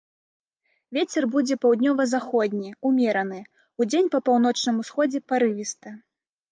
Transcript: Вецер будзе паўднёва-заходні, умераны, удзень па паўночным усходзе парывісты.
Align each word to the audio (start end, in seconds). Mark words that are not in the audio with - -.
Вецер 0.97 1.23
будзе 1.35 1.57
паўднёва-заходні, 1.65 2.73
умераны, 2.91 3.39
удзень 3.85 4.13
па 4.17 4.27
паўночным 4.31 4.75
усходзе 4.87 5.19
парывісты. 5.33 5.89